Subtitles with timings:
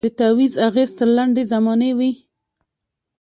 [0.05, 2.11] د تعویذ اغېز تر لنډي زمانې وي